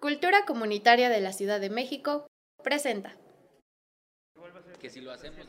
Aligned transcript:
Cultura 0.00 0.46
Comunitaria 0.46 1.10
de 1.10 1.20
la 1.20 1.34
Ciudad 1.34 1.60
de 1.60 1.68
México 1.68 2.26
presenta. 2.64 3.14
Que 4.80 4.88
si 4.88 5.02
lo 5.02 5.12
hacemos. 5.12 5.46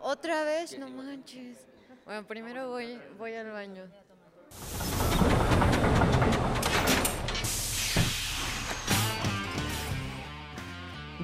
Otra 0.00 0.42
vez, 0.42 0.76
no 0.80 0.88
manches. 0.88 1.64
Bueno, 2.04 2.26
primero 2.26 2.70
voy, 2.70 3.00
voy 3.16 3.34
al 3.34 3.52
baño. 3.52 3.88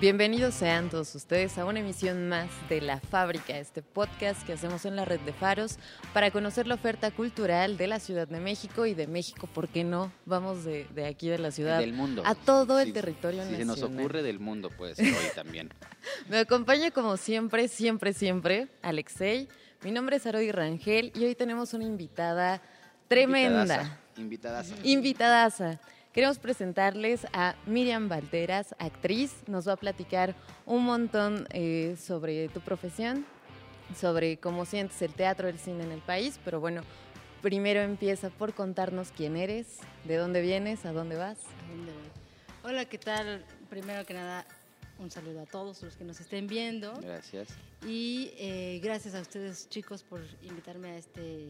Bienvenidos 0.00 0.54
sean 0.54 0.88
todos 0.88 1.14
ustedes 1.14 1.58
a 1.58 1.66
una 1.66 1.80
emisión 1.80 2.26
más 2.28 2.48
de 2.70 2.80
La 2.80 3.00
Fábrica, 3.00 3.58
este 3.58 3.82
podcast 3.82 4.46
que 4.46 4.54
hacemos 4.54 4.86
en 4.86 4.96
la 4.96 5.04
red 5.04 5.20
de 5.20 5.34
faros 5.34 5.76
para 6.14 6.30
conocer 6.30 6.66
la 6.66 6.76
oferta 6.76 7.10
cultural 7.10 7.76
de 7.76 7.86
la 7.86 8.00
Ciudad 8.00 8.26
de 8.26 8.40
México 8.40 8.86
y 8.86 8.94
de 8.94 9.06
México, 9.06 9.46
¿por 9.52 9.68
qué 9.68 9.84
no? 9.84 10.10
Vamos 10.24 10.64
de, 10.64 10.86
de 10.94 11.06
aquí 11.06 11.28
de 11.28 11.36
la 11.38 11.50
ciudad 11.50 11.80
Del 11.80 11.92
mundo. 11.92 12.22
a 12.24 12.34
todo 12.34 12.80
el 12.80 12.94
territorio 12.94 13.42
Si 13.42 13.50
se 13.50 13.64
nacional. 13.64 13.76
nos 13.80 14.00
ocurre 14.00 14.22
del 14.22 14.38
mundo, 14.40 14.70
pues 14.78 14.98
hoy 14.98 15.12
también. 15.34 15.68
Me 16.30 16.38
acompaña 16.38 16.90
como 16.92 17.18
siempre, 17.18 17.68
siempre, 17.68 18.14
siempre, 18.14 18.68
Alexei. 18.80 19.48
Mi 19.82 19.90
nombre 19.90 20.16
es 20.16 20.24
Aroy 20.26 20.50
Rangel 20.50 21.12
y 21.14 21.24
hoy 21.24 21.34
tenemos 21.34 21.74
una 21.74 21.84
invitada 21.84 22.62
tremenda. 23.06 23.98
Invitadaza. 24.16 24.74
Invitadaza. 24.82 25.80
Queremos 26.12 26.40
presentarles 26.40 27.24
a 27.32 27.54
Miriam 27.66 28.08
Valderas, 28.08 28.74
actriz. 28.80 29.32
Nos 29.46 29.68
va 29.68 29.74
a 29.74 29.76
platicar 29.76 30.34
un 30.66 30.84
montón 30.84 31.46
eh, 31.52 31.96
sobre 31.96 32.48
tu 32.48 32.60
profesión, 32.60 33.24
sobre 33.96 34.36
cómo 34.38 34.64
sientes 34.64 35.00
el 35.02 35.14
teatro, 35.14 35.46
el 35.46 35.60
cine 35.60 35.84
en 35.84 35.92
el 35.92 36.00
país. 36.00 36.40
Pero 36.44 36.58
bueno, 36.58 36.82
primero 37.42 37.80
empieza 37.80 38.28
por 38.28 38.54
contarnos 38.54 39.12
quién 39.12 39.36
eres, 39.36 39.78
de 40.02 40.16
dónde 40.16 40.40
vienes, 40.42 40.84
a 40.84 40.92
dónde 40.92 41.14
vas. 41.14 41.38
¿A 41.44 41.70
dónde 41.70 41.92
voy? 41.92 42.10
Hola, 42.64 42.86
¿qué 42.86 42.98
tal? 42.98 43.44
Primero 43.68 44.04
que 44.04 44.14
nada, 44.14 44.44
un 44.98 45.12
saludo 45.12 45.42
a 45.42 45.46
todos 45.46 45.80
los 45.80 45.94
que 45.96 46.02
nos 46.02 46.18
estén 46.18 46.48
viendo. 46.48 46.92
Gracias. 47.00 47.50
Y 47.86 48.32
eh, 48.36 48.80
gracias 48.82 49.14
a 49.14 49.20
ustedes, 49.20 49.68
chicos, 49.68 50.02
por 50.02 50.22
invitarme 50.42 50.88
a 50.88 50.96
este 50.96 51.46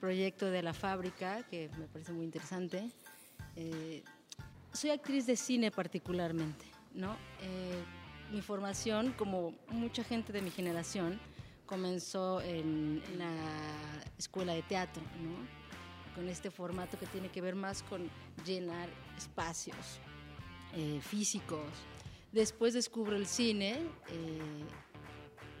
proyecto 0.00 0.50
de 0.50 0.62
la 0.62 0.72
fábrica, 0.72 1.42
que 1.50 1.68
me 1.78 1.84
parece 1.86 2.12
muy 2.12 2.24
interesante. 2.24 2.90
Eh, 3.60 4.02
soy 4.72 4.88
actriz 4.88 5.26
de 5.26 5.36
cine 5.36 5.70
particularmente, 5.70 6.64
¿no? 6.94 7.14
Eh, 7.42 7.82
mi 8.32 8.40
formación, 8.40 9.12
como 9.12 9.54
mucha 9.68 10.02
gente 10.02 10.32
de 10.32 10.40
mi 10.40 10.50
generación, 10.50 11.20
comenzó 11.66 12.40
en, 12.40 13.02
en 13.06 13.18
la 13.18 13.34
escuela 14.16 14.54
de 14.54 14.62
teatro, 14.62 15.02
¿no? 15.22 16.14
Con 16.14 16.28
este 16.30 16.50
formato 16.50 16.98
que 16.98 17.04
tiene 17.06 17.28
que 17.28 17.42
ver 17.42 17.54
más 17.54 17.82
con 17.82 18.08
llenar 18.46 18.88
espacios 19.18 20.00
eh, 20.74 21.00
físicos. 21.02 21.66
Después 22.32 22.72
descubro 22.72 23.14
el 23.14 23.26
cine 23.26 23.78
eh, 24.08 24.64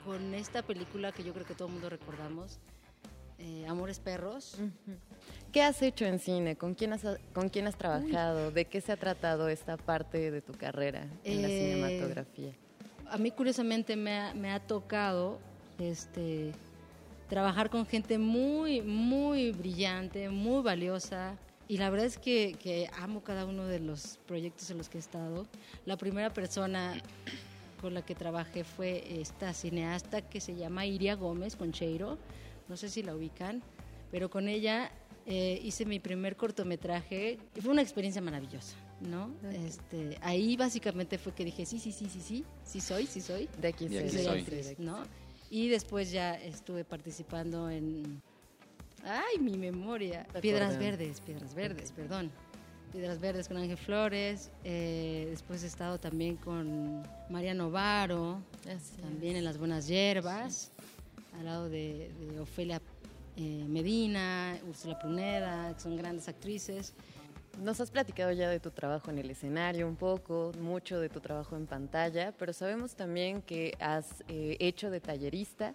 con 0.06 0.32
esta 0.34 0.62
película 0.62 1.12
que 1.12 1.22
yo 1.22 1.34
creo 1.34 1.44
que 1.44 1.54
todo 1.54 1.68
el 1.68 1.74
mundo 1.74 1.90
recordamos, 1.90 2.60
eh, 3.40 3.66
Amores 3.66 3.98
Perros. 3.98 4.56
¿Qué 5.52 5.62
has 5.62 5.82
hecho 5.82 6.04
en 6.04 6.18
cine? 6.20 6.56
¿Con 6.56 6.74
quién 6.74 6.92
has, 6.92 7.04
con 7.34 7.48
quién 7.48 7.66
has 7.66 7.76
trabajado? 7.76 8.50
¿De 8.52 8.66
qué 8.66 8.80
se 8.80 8.92
ha 8.92 8.96
tratado 8.96 9.48
esta 9.48 9.76
parte 9.76 10.30
de 10.30 10.40
tu 10.40 10.52
carrera 10.52 11.08
en 11.24 11.42
la 11.42 11.48
Eh, 11.48 11.72
cinematografía? 11.72 12.52
A 13.10 13.18
mí 13.18 13.32
curiosamente 13.32 13.96
me 13.96 14.16
ha, 14.16 14.34
me 14.34 14.52
ha 14.52 14.60
tocado 14.60 15.40
este, 15.80 16.52
trabajar 17.28 17.70
con 17.70 17.84
gente 17.86 18.18
muy, 18.18 18.82
muy 18.82 19.50
brillante, 19.50 20.28
muy 20.28 20.62
valiosa. 20.62 21.36
Y 21.66 21.78
la 21.78 21.90
verdad 21.90 22.06
es 22.06 22.18
que, 22.18 22.56
que 22.60 22.88
amo 22.98 23.22
cada 23.22 23.44
uno 23.46 23.66
de 23.66 23.80
los 23.80 24.18
proyectos 24.26 24.70
en 24.70 24.78
los 24.78 24.88
que 24.88 24.98
he 24.98 25.00
estado. 25.00 25.46
La 25.86 25.96
primera 25.96 26.30
persona 26.32 26.94
con 27.80 27.94
la 27.94 28.02
que 28.02 28.14
trabajé 28.14 28.62
fue 28.62 29.20
esta 29.20 29.54
cineasta 29.54 30.20
que 30.20 30.40
se 30.40 30.54
llama 30.54 30.84
Iria 30.86 31.14
Gómez 31.14 31.56
Concheiro. 31.56 32.18
No 32.70 32.76
sé 32.76 32.88
si 32.88 33.02
la 33.02 33.14
ubican, 33.16 33.62
pero 34.12 34.30
con 34.30 34.48
ella 34.48 34.90
eh, 35.26 35.60
hice 35.62 35.84
mi 35.84 35.98
primer 35.98 36.36
cortometraje 36.36 37.38
fue 37.60 37.72
una 37.72 37.82
experiencia 37.82 38.22
maravillosa, 38.22 38.76
¿no? 39.00 39.30
Este, 39.50 40.16
ahí 40.22 40.56
básicamente 40.56 41.18
fue 41.18 41.34
que 41.34 41.44
dije, 41.44 41.66
sí, 41.66 41.78
sí, 41.80 41.90
sí, 41.92 42.06
sí, 42.08 42.20
sí, 42.20 42.44
sí 42.64 42.80
soy, 42.80 43.06
sí 43.06 43.20
soy. 43.20 43.48
De 43.60 43.68
aquí 43.68 43.88
De 43.88 43.98
aquí 43.98 44.10
soy. 44.10 44.24
soy. 44.24 44.38
actriz, 44.40 44.78
¿no? 44.78 45.02
Y 45.50 45.68
después 45.68 46.12
ya 46.12 46.34
estuve 46.40 46.84
participando 46.84 47.68
en... 47.68 48.22
¡Ay, 49.04 49.38
mi 49.40 49.56
memoria! 49.56 50.26
Piedras. 50.40 50.78
Verdes, 50.78 51.20
Piedras 51.20 51.54
Verdes, 51.54 51.90
perdón. 51.90 52.30
Piedras 52.92 53.18
Verdes 53.20 53.48
con 53.48 53.56
Ángel 53.56 53.78
Flores. 53.78 54.50
eh, 54.62 55.26
después 55.30 55.64
he 55.64 55.66
estado 55.66 55.98
también 55.98 56.36
con 56.36 57.02
María 57.30 57.54
Novaro, 57.54 58.40
Así 58.68 58.96
también 59.00 59.34
en 59.36 59.44
Las 59.44 59.58
Buenas 59.58 59.88
Hierbas, 59.88 60.70
al 61.38 61.44
lado 61.44 61.68
de, 61.68 62.10
de 62.20 62.40
Ofelia 62.40 62.80
eh, 63.36 63.64
Medina, 63.68 64.58
Úrsula 64.68 64.98
Pruneda, 64.98 65.72
que 65.74 65.80
son 65.80 65.96
grandes 65.96 66.28
actrices. 66.28 66.94
Nos 67.62 67.80
has 67.80 67.90
platicado 67.90 68.32
ya 68.32 68.48
de 68.48 68.60
tu 68.60 68.70
trabajo 68.70 69.10
en 69.10 69.18
el 69.18 69.30
escenario 69.30 69.86
un 69.86 69.96
poco, 69.96 70.52
mucho 70.60 71.00
de 71.00 71.08
tu 71.08 71.20
trabajo 71.20 71.56
en 71.56 71.66
pantalla, 71.66 72.32
pero 72.38 72.52
sabemos 72.52 72.94
también 72.94 73.42
que 73.42 73.76
has 73.80 74.24
eh, 74.28 74.56
hecho 74.60 74.90
de 74.90 75.00
tallerista 75.00 75.74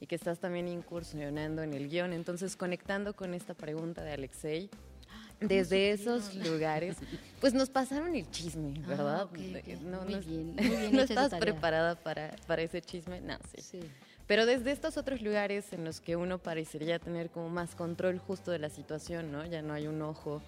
y 0.00 0.06
que 0.06 0.14
estás 0.14 0.38
también 0.38 0.68
incursionando 0.68 1.62
en 1.62 1.74
el 1.74 1.88
guion. 1.88 2.12
Entonces, 2.12 2.56
conectando 2.56 3.14
con 3.14 3.34
esta 3.34 3.54
pregunta 3.54 4.02
de 4.04 4.12
Alexei, 4.12 4.70
desde 5.40 5.90
esos 5.92 6.34
lugares, 6.34 6.96
pues 7.40 7.54
nos 7.54 7.68
pasaron 7.70 8.14
el 8.14 8.28
chisme, 8.30 8.74
¿verdad? 8.86 9.20
Ah, 9.20 9.24
ok, 9.24 9.38
ok. 9.56 9.80
No, 9.82 10.04
Muy 10.04 10.14
no- 10.14 10.20
bien, 10.20 10.46
muy 10.54 10.64
bien 10.80 10.92
¿No 10.96 11.00
estás 11.02 11.34
preparada 11.34 11.94
para, 11.96 12.34
para 12.46 12.62
ese 12.62 12.80
chisme? 12.80 13.20
No, 13.20 13.36
sí. 13.56 13.62
Sí. 13.62 13.80
Pero 14.28 14.44
desde 14.44 14.70
estos 14.72 14.98
otros 14.98 15.22
lugares 15.22 15.72
en 15.72 15.84
los 15.84 16.00
que 16.00 16.14
uno 16.14 16.38
parecería 16.38 16.98
tener 16.98 17.30
como 17.30 17.48
más 17.48 17.74
control 17.74 18.18
justo 18.18 18.50
de 18.50 18.58
la 18.58 18.68
situación, 18.68 19.32
¿no? 19.32 19.44
Ya 19.46 19.62
no 19.62 19.72
hay 19.72 19.86
un 19.86 20.00
ojo 20.02 20.42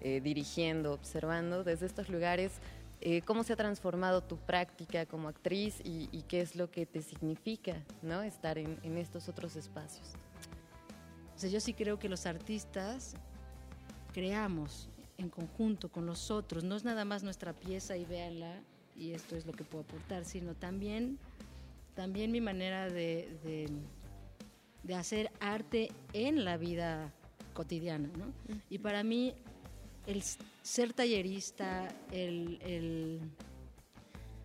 eh, 0.00 0.20
dirigiendo, 0.22 0.94
observando, 0.94 1.62
desde 1.62 1.84
estos 1.84 2.08
lugares, 2.08 2.52
eh, 3.02 3.20
¿cómo 3.20 3.44
se 3.44 3.52
ha 3.52 3.56
transformado 3.56 4.22
tu 4.22 4.38
práctica 4.38 5.04
como 5.04 5.28
actriz 5.28 5.80
y, 5.84 6.08
qué 6.28 6.40
es 6.40 6.56
lo 6.56 6.70
que 6.70 6.86
te 6.86 7.02
significa, 7.02 7.76
¿no? 8.00 8.22
Estar 8.22 8.56
en, 8.56 8.78
en 8.82 8.96
estos 8.96 9.28
otros 9.28 9.54
espacios. 9.54 10.14
Yo 11.38 11.60
sí 11.60 11.74
creo 11.74 11.98
que 11.98 12.08
los 12.08 12.24
artistas 12.24 13.14
creamos 14.14 14.88
en 15.18 15.28
conjunto 15.28 15.90
con 15.90 16.06
los 16.06 16.30
otros. 16.30 16.64
No 16.64 16.74
es 16.74 16.84
nada 16.84 17.04
más 17.04 17.22
nuestra 17.22 17.52
pieza 17.52 17.98
y 17.98 18.06
véanla 18.06 18.62
y 18.96 19.12
esto 19.12 19.36
es 19.36 19.44
lo 19.44 19.52
que 19.52 19.62
puedo 19.62 19.84
aportar, 19.84 20.24
sino 20.24 20.54
también, 20.54 21.18
también 21.96 22.30
mi 22.30 22.40
manera 22.40 22.88
de, 22.88 23.36
de- 23.42 23.70
de 24.84 24.94
hacer 24.94 25.32
arte 25.40 25.90
en 26.12 26.44
la 26.44 26.56
vida 26.56 27.12
cotidiana. 27.54 28.08
¿no? 28.16 28.26
Y 28.70 28.78
para 28.78 29.02
mí, 29.02 29.34
el 30.06 30.22
ser 30.62 30.92
tallerista, 30.92 31.88
el, 32.12 32.60
el 32.62 33.20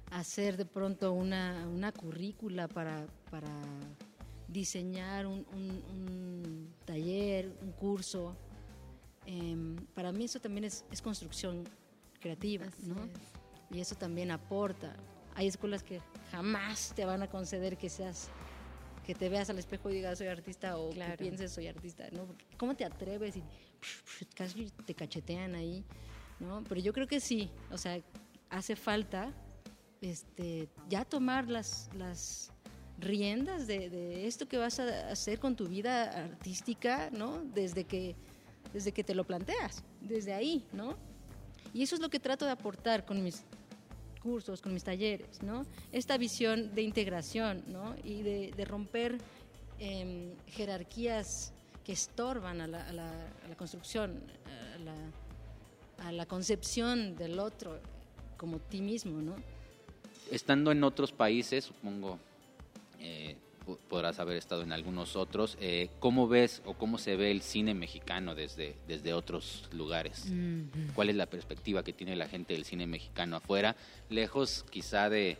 hacer 0.09 0.57
de 0.57 0.65
pronto 0.65 1.13
una, 1.13 1.67
una 1.67 1.91
currícula 1.91 2.67
para, 2.67 3.05
para 3.29 3.51
diseñar 4.47 5.27
un, 5.27 5.45
un- 5.53 5.83
un 5.91 6.73
taller, 6.85 7.51
un 7.61 7.71
curso. 7.73 8.35
Em, 9.27 9.75
para 9.93 10.11
mí 10.11 10.23
eso 10.25 10.39
también 10.39 10.63
es, 10.63 10.83
es 10.91 11.01
construcción 11.01 11.65
creativa, 12.19 12.65
Así 12.65 12.87
¿no? 12.87 12.95
es. 13.03 13.09
Y 13.77 13.79
eso 13.79 13.93
también 13.95 14.31
aporta. 14.31 14.95
Hay 15.35 15.47
escuelas 15.47 15.83
que 15.83 16.01
jamás 16.31 16.93
te 16.95 17.05
van 17.05 17.21
a 17.23 17.27
conceder 17.29 17.77
que 17.77 17.89
seas 17.89 18.29
que 19.05 19.15
te 19.15 19.29
veas 19.29 19.49
al 19.49 19.57
espejo 19.57 19.89
y 19.89 19.95
digas 19.95 20.19
soy 20.19 20.27
artista 20.27 20.77
o 20.77 20.91
Claro. 20.91 21.11
que 21.13 21.17
pienses 21.17 21.51
soy 21.51 21.67
artista, 21.67 22.07
¿no? 22.11 22.25
Porque 22.25 22.45
¿Cómo 22.57 22.75
te 22.75 22.85
atreves 22.85 23.35
y 23.37 23.43
casi 24.35 24.69
te 24.85 24.93
cachetean 24.93 25.55
ahí, 25.55 25.83
¿no? 26.39 26.63
Pero 26.69 26.79
yo 26.81 26.93
creo 26.93 27.07
que 27.07 27.19
sí, 27.19 27.49
o 27.71 27.77
sea, 27.79 27.99
hace 28.49 28.75
falta 28.75 29.33
este, 30.01 30.69
ya 30.87 31.03
tomar 31.03 31.49
las, 31.49 31.89
las 31.95 32.51
riendas 32.99 33.65
de, 33.65 33.89
de 33.89 34.27
esto 34.27 34.47
que 34.47 34.57
vas 34.57 34.79
a 34.79 35.09
hacer 35.09 35.39
con 35.39 35.55
tu 35.55 35.67
vida 35.67 36.03
artística, 36.25 37.09
¿no? 37.11 37.43
Desde 37.43 37.85
que, 37.85 38.15
desde 38.71 38.91
que 38.91 39.03
te 39.03 39.15
lo 39.15 39.23
planteas, 39.25 39.83
desde 40.01 40.33
ahí, 40.33 40.63
¿no? 40.73 40.95
Y 41.73 41.81
eso 41.81 41.95
es 41.95 42.01
lo 42.01 42.09
que 42.09 42.19
trato 42.19 42.45
de 42.45 42.51
aportar 42.51 43.03
con 43.05 43.23
mis 43.23 43.43
con 44.61 44.73
mis 44.73 44.83
talleres, 44.83 45.41
¿no? 45.41 45.65
Esta 45.91 46.17
visión 46.17 46.73
de 46.75 46.83
integración, 46.83 47.63
¿no? 47.67 47.95
Y 48.03 48.21
de, 48.21 48.65
romper 48.65 49.17
em, 49.79 50.31
jerarquías 50.47 51.53
que 51.83 51.93
estorban 51.93 52.61
a 52.61 52.67
la, 52.67 52.87
a 52.87 52.93
la- 52.93 53.55
construcción, 53.57 54.21
a 54.45 54.79
la, 54.79 56.07
a 56.07 56.11
la 56.11 56.25
concepción 56.25 57.15
del 57.15 57.39
otro 57.39 57.79
como 58.37 58.59
ti 58.59 58.81
mismo, 58.81 59.21
¿no? 59.21 59.35
Estando 60.31 60.71
en 60.71 60.83
otros 60.83 61.11
países, 61.11 61.65
supongo, 61.65 62.17
eh, 62.99 63.35
podrás 63.89 64.19
haber 64.19 64.37
estado 64.37 64.61
en 64.63 64.71
algunos 64.71 65.15
otros. 65.15 65.57
Eh, 65.59 65.89
¿Cómo 65.99 66.27
ves 66.27 66.61
o 66.65 66.73
cómo 66.73 66.97
se 66.97 67.15
ve 67.15 67.31
el 67.31 67.41
cine 67.41 67.73
mexicano 67.73 68.35
desde, 68.35 68.75
desde 68.87 69.13
otros 69.13 69.67
lugares? 69.71 70.25
¿Cuál 70.95 71.09
es 71.09 71.15
la 71.15 71.25
perspectiva 71.25 71.83
que 71.83 71.93
tiene 71.93 72.15
la 72.15 72.27
gente 72.27 72.53
del 72.53 72.65
cine 72.65 72.87
mexicano 72.87 73.35
afuera? 73.37 73.75
Lejos 74.09 74.65
quizá 74.69 75.09
de 75.09 75.37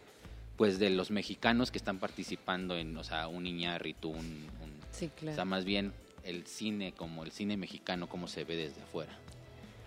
pues 0.58 0.78
de 0.78 0.90
los 0.92 1.10
mexicanos 1.10 1.72
que 1.72 1.78
están 1.80 1.98
participando 1.98 2.78
en, 2.78 2.96
o 2.96 3.04
sea, 3.04 3.28
un 3.28 3.48
Iñárritu, 3.48 4.10
un, 4.10 4.18
un 4.62 4.72
Sí, 4.92 5.08
claro. 5.10 5.32
o 5.32 5.36
sea, 5.36 5.46
más 5.46 5.66
bien 5.66 5.92
el 6.24 6.46
cine 6.46 6.92
como 6.94 7.24
el 7.24 7.32
cine 7.32 7.58
mexicano, 7.58 8.08
cómo 8.08 8.28
se 8.28 8.44
ve 8.44 8.56
desde 8.58 8.82
afuera. 8.84 9.12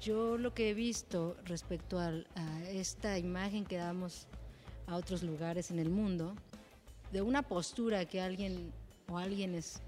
Yo 0.02 0.36
lo 0.36 0.52
que 0.52 0.70
he 0.70 0.74
visto 0.74 1.36
respecto 1.44 2.00
al- 2.00 2.26
a 2.34 2.62
esta 2.70 3.16
imagen 3.18 3.64
que 3.64 3.76
damos 3.76 4.26
a 4.88 4.96
otros 4.96 5.22
lugares 5.22 5.70
en 5.70 5.78
el 5.78 5.90
mundo, 5.90 6.34
de 7.14 7.22
una 7.22 7.42
postura 7.42 8.04
que 8.06 8.20
alguien 8.20 8.72
o 9.08 9.16
alguien 9.18 9.54
es- 9.54 9.80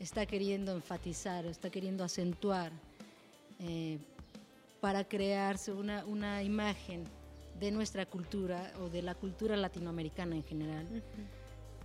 está 0.00 0.26
queriendo 0.26 0.72
enfatizar, 0.72 1.46
está 1.46 1.70
queriendo 1.70 2.02
acentuar 2.02 2.72
eh, 3.60 3.98
para 4.80 5.04
crearse 5.04 5.72
una, 5.72 6.04
una 6.06 6.42
imagen 6.42 7.04
de 7.60 7.70
nuestra 7.70 8.04
cultura 8.04 8.72
o 8.80 8.88
de 8.88 9.00
la 9.02 9.14
cultura 9.14 9.56
latinoamericana 9.56 10.34
en 10.34 10.42
general 10.42 10.86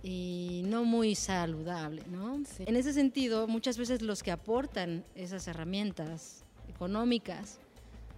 y 0.02 0.62
no 0.66 0.82
muy 0.84 1.14
saludable, 1.14 2.02
¿no? 2.10 2.42
Sí. 2.44 2.64
En 2.66 2.74
ese 2.74 2.92
sentido, 2.92 3.46
muchas 3.46 3.78
veces 3.78 4.02
los 4.02 4.24
que 4.24 4.32
aportan 4.32 5.04
esas 5.14 5.46
herramientas 5.46 6.44
económicas 6.68 7.60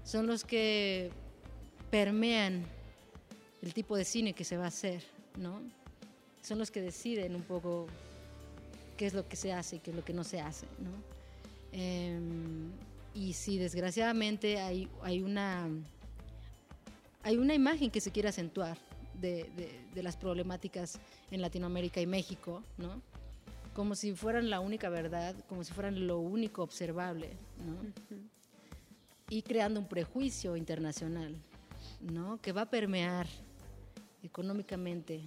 son 0.02 0.26
los 0.26 0.44
que 0.44 1.10
permean 1.90 2.64
el 3.60 3.74
tipo 3.74 3.96
de 3.96 4.06
cine 4.06 4.32
que 4.32 4.44
se 4.44 4.56
va 4.56 4.64
a 4.64 4.68
hacer, 4.68 5.02
¿no? 5.36 5.60
Son 6.42 6.58
los 6.58 6.70
que 6.70 6.80
deciden 6.80 7.34
un 7.36 7.42
poco 7.42 7.86
qué 8.96 9.06
es 9.06 9.14
lo 9.14 9.26
que 9.28 9.36
se 9.36 9.52
hace 9.52 9.76
y 9.76 9.78
qué 9.80 9.90
es 9.90 9.96
lo 9.96 10.04
que 10.04 10.12
no 10.12 10.24
se 10.24 10.40
hace, 10.40 10.66
¿no? 10.78 10.90
Em, 11.72 12.70
y 13.14 13.32
sí, 13.32 13.58
desgraciadamente 13.58 14.60
hay, 14.60 14.88
hay 15.02 15.22
una 15.22 15.68
hay 17.22 17.36
una 17.36 17.54
imagen 17.54 17.90
que 17.90 18.00
se 18.00 18.10
quiere 18.10 18.30
acentuar 18.30 18.78
de, 19.20 19.44
de- 19.56 19.78
de 19.94 20.02
las 20.02 20.16
problemáticas 20.16 20.98
en 21.30 21.42
Latinoamérica 21.42 22.00
y 22.00 22.06
México, 22.06 22.62
¿no? 22.78 23.02
Como 23.74 23.94
si 23.94 24.14
fueran 24.14 24.48
la 24.48 24.58
única 24.60 24.88
verdad, 24.88 25.34
como 25.48 25.62
si 25.62 25.72
fueran 25.74 26.06
lo 26.06 26.18
único 26.18 26.62
observable, 26.62 27.30
¿no? 27.64 27.76
Y 29.28 29.42
creando 29.42 29.78
un 29.80 29.86
prejuicio 29.86 30.56
internacional, 30.56 31.36
¿no? 32.00 32.40
Que 32.40 32.52
va 32.52 32.62
a 32.62 32.70
permear 32.70 33.26
económicamente, 34.22 35.20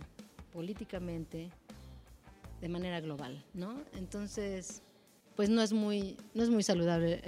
políticamente, 0.54 1.50
de 2.62 2.70
manera 2.70 3.02
global, 3.02 3.44
¿no? 3.54 3.82
Entonces, 3.94 4.83
pues 5.36 5.50
no 5.50 5.62
es 5.62 5.74
muy, 5.74 6.18
no 6.34 6.44
es 6.44 6.50
muy 6.50 6.64
saludable 6.64 7.22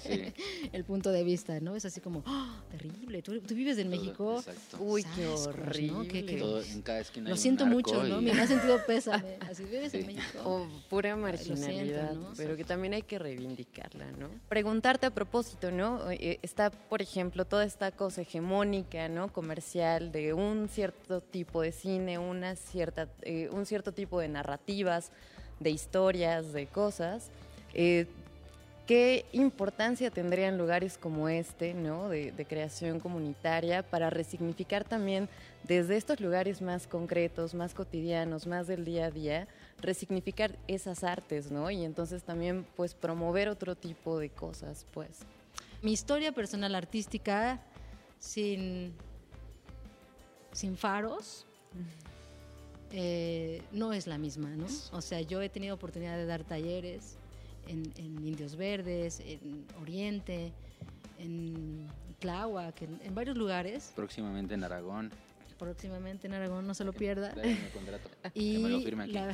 Sí. 0.00 0.32
el 0.72 0.84
punto 0.84 1.10
de 1.10 1.22
vista, 1.24 1.58
¿no? 1.60 1.74
Es 1.76 1.84
así 1.84 2.00
como, 2.00 2.22
¡Ah! 2.24 2.62
terrible, 2.70 3.20
tú, 3.20 3.38
tú 3.40 3.54
vives 3.54 3.76
en 3.78 3.90
Todo, 3.90 4.00
México. 4.00 4.36
exacto. 4.38 4.76
Uy, 4.80 5.04
qué 5.16 5.26
horrible. 5.26 6.08
Que- 6.08 6.24
que- 6.24 6.36
Todo, 6.38 6.62
en 6.62 6.82
cada 6.82 7.00
esquina 7.00 7.26
hay 7.26 7.30
Lo 7.30 7.34
un 7.34 7.38
siento 7.38 7.66
mucho, 7.66 8.02
¿no? 8.04 8.22
Me 8.22 8.30
ha 8.32 8.46
sentido 8.46 8.80
pésame. 8.86 9.36
Así 9.40 9.64
vives 9.64 9.92
en. 9.94 10.06
México. 10.06 10.38
O 10.44 10.66
pura 10.88 11.10
siento, 11.10 11.22
marginalidad, 11.26 12.14
pero 12.36 12.56
que 12.56 12.64
también 12.64 12.94
hay 12.94 13.02
que 13.02 13.18
reivindicarla, 13.18 14.12
¿no? 14.12 14.28
Preguntarte 14.48 15.06
a 15.06 15.10
propósito, 15.10 15.70
¿no? 15.70 16.10
Eh, 16.10 16.38
Está, 16.42 16.70
por 16.70 17.02
ejemplo, 17.02 17.44
toda 17.44 17.64
esta 17.64 17.90
cosa 17.90 18.22
hegemónica, 18.22 19.08
¿no? 19.08 19.32
Comercial 19.32 20.10
de 20.12 20.32
un 20.32 20.68
cierto 20.68 21.20
tipo 21.20 21.60
de 21.60 21.72
cine, 21.72 22.18
una 22.18 22.56
cierta, 22.56 23.08
eh, 23.22 23.48
un 23.52 23.66
cierto 23.66 23.92
tipo 23.92 24.20
de 24.20 24.28
narrativas, 24.28 25.10
de 25.62 25.70
historias, 25.70 26.52
de 26.52 26.66
cosas. 26.66 27.30
Eh, 27.74 28.06
¿Qué 28.86 29.24
importancia 29.32 30.10
tendrían 30.10 30.58
lugares 30.58 30.98
como 30.98 31.28
este, 31.28 31.72
¿no? 31.72 32.08
de, 32.08 32.32
de 32.32 32.44
creación 32.44 32.98
comunitaria, 32.98 33.82
para 33.82 34.10
resignificar 34.10 34.82
también 34.84 35.28
desde 35.62 35.96
estos 35.96 36.20
lugares 36.20 36.60
más 36.60 36.88
concretos, 36.88 37.54
más 37.54 37.74
cotidianos, 37.74 38.46
más 38.46 38.66
del 38.66 38.84
día 38.84 39.06
a 39.06 39.10
día, 39.10 39.48
resignificar 39.80 40.58
esas 40.66 41.04
artes, 41.04 41.50
¿no? 41.50 41.70
Y 41.70 41.84
entonces 41.84 42.24
también, 42.24 42.66
pues, 42.76 42.94
promover 42.94 43.48
otro 43.48 43.76
tipo 43.76 44.18
de 44.18 44.30
cosas, 44.30 44.84
pues. 44.92 45.20
Mi 45.80 45.92
historia 45.92 46.32
personal 46.32 46.74
artística 46.74 47.62
sin, 48.18 48.92
sin 50.52 50.76
faros 50.76 51.46
eh, 52.92 53.62
no 53.72 53.92
es 53.94 54.06
la 54.06 54.18
misma, 54.18 54.50
¿no? 54.50 54.66
O 54.92 55.00
sea, 55.00 55.20
yo 55.22 55.40
he 55.40 55.48
tenido 55.48 55.74
oportunidad 55.74 56.16
de 56.16 56.26
dar 56.26 56.44
talleres 56.44 57.16
en, 57.66 57.90
en 57.96 58.26
Indios 58.26 58.54
Verdes, 58.56 59.20
en 59.20 59.64
Oriente, 59.80 60.52
en 61.18 61.86
Tláhuac, 62.18 62.82
en, 62.82 63.00
en 63.02 63.14
varios 63.14 63.36
lugares. 63.36 63.92
Próximamente 63.96 64.54
en 64.54 64.64
Aragón. 64.64 65.10
Próximamente 65.58 66.26
en 66.26 66.34
Aragón, 66.34 66.66
no 66.66 66.74
se 66.74 66.84
lo 66.84 66.92
pierda. 66.92 67.32
Contrato. 67.72 68.10
Y 68.34 68.56
que 68.56 68.58
me 68.58 68.68
lo 68.68 68.80
firme 68.84 69.04
aquí. 69.04 69.12
la, 69.12 69.32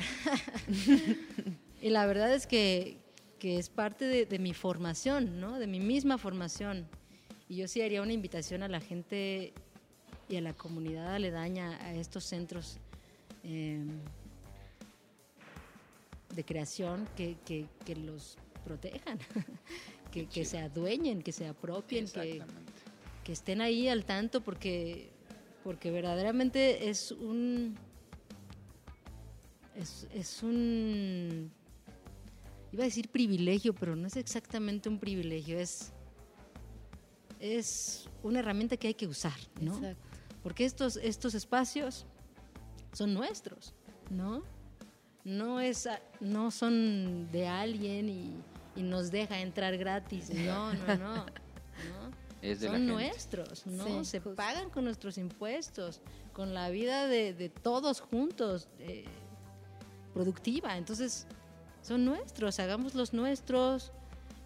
y 1.81 1.89
la 1.89 2.05
verdad 2.05 2.33
es 2.33 2.47
que, 2.47 2.97
que 3.39 3.57
es 3.57 3.67
parte 3.69 4.05
de, 4.05 4.25
de 4.25 4.39
mi 4.39 4.53
formación, 4.53 5.41
¿no? 5.41 5.59
De 5.59 5.67
mi 5.67 5.81
misma 5.81 6.17
formación. 6.17 6.87
Y 7.49 7.57
yo 7.57 7.67
sí 7.67 7.81
haría 7.81 8.01
una 8.01 8.13
invitación 8.13 8.63
a 8.63 8.69
la 8.69 8.79
gente 8.79 9.53
y 10.29 10.35
a 10.37 10.41
la 10.41 10.53
comunidad 10.53 11.15
aledaña 11.15 11.77
a 11.83 11.95
estos 11.95 12.23
centros 12.23 12.79
eh, 13.43 13.85
de 16.35 16.43
creación 16.45 17.07
que, 17.15 17.37
que- 17.45 17.65
que 17.85 17.95
los 17.95 18.37
protejan, 18.63 19.17
que, 20.11 20.27
que 20.27 20.45
se 20.45 20.59
adueñen, 20.59 21.21
que 21.21 21.31
se 21.31 21.47
apropien, 21.47 22.07
que, 22.07 22.41
que 23.23 23.31
estén 23.33 23.61
ahí 23.61 23.87
al 23.87 24.05
tanto 24.05 24.41
porque 24.41 25.09
porque 25.63 25.91
verdaderamente 25.91 26.89
es 26.89 27.11
un 27.11 27.75
es, 29.75 30.07
es 30.13 30.41
un 30.43 31.51
iba 32.71 32.83
a 32.83 32.85
decir 32.85 33.09
privilegio 33.09 33.73
pero 33.73 33.95
no 33.95 34.07
es 34.07 34.15
exactamente 34.15 34.87
un 34.89 34.99
privilegio 34.99 35.59
es 35.59 35.91
es 37.39 38.07
una 38.23 38.39
herramienta 38.39 38.77
que 38.77 38.87
hay 38.87 38.93
que 38.93 39.07
usar 39.07 39.37
¿no? 39.61 39.75
Exacto. 39.77 40.03
porque 40.43 40.65
estos 40.65 40.95
estos 40.97 41.33
espacios 41.35 42.05
son 42.93 43.13
nuestros 43.13 43.73
no 44.09 44.43
no 45.23 45.59
es 45.59 45.87
no 46.19 46.49
son 46.51 47.29
de 47.31 47.47
alguien 47.47 48.09
y, 48.09 48.35
y 48.75 48.83
nos 48.83 49.11
deja 49.11 49.39
entrar 49.39 49.77
gratis 49.77 50.29
no 50.33 50.73
no 50.73 50.87
no, 50.97 51.15
¿no? 51.25 52.19
Es 52.41 52.61
de 52.61 52.67
la 52.67 52.73
son 52.73 52.79
gente. 52.87 52.93
nuestros, 52.93 53.67
¿no? 53.67 53.83
Sí, 53.83 54.05
Se 54.05 54.19
justo. 54.21 54.35
pagan 54.35 54.69
con 54.69 54.85
nuestros 54.85 55.17
impuestos, 55.17 55.99
con 56.31 56.53
la 56.53 56.69
vida 56.69 57.05
de, 57.07 57.33
de 57.33 57.49
todos 57.49 57.99
juntos, 57.99 58.69
eh, 58.79 59.03
productiva. 60.13 60.77
Entonces, 60.77 61.27
son 61.81 62.05
nuestros, 62.05 62.57
hagámoslos 62.61 63.11
nuestros, 63.13 63.91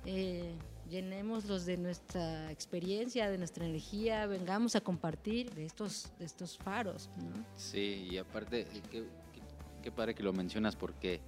eh, 0.05 0.55
llenémoslos 0.93 1.65
de 1.65 1.75
nuestra 1.77 2.51
experiencia, 2.51 3.29
de 3.31 3.39
nuestra 3.39 3.65
energía, 3.65 4.27
vengamos 4.27 4.75
a 4.75 4.81
compartir 4.81 5.51
de 5.55 5.65
estos, 5.65 6.11
de 6.19 6.25
estos 6.25 6.55
faros, 6.55 7.09
¿no? 7.17 7.43
Sí, 7.57 8.07
y 8.11 8.17
aparte, 8.19 8.67
eh, 8.91 9.03
qué, 9.81 9.91
padre 9.91 10.13
que 10.13 10.21
lo 10.21 10.33
mencionas 10.33 10.75
porque 10.75 11.19